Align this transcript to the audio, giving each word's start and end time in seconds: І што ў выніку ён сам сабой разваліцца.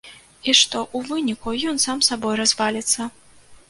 І 0.49 0.55
што 0.61 0.79
ў 0.95 1.11
выніку 1.11 1.55
ён 1.73 1.81
сам 1.87 2.05
сабой 2.11 2.43
разваліцца. 2.45 3.01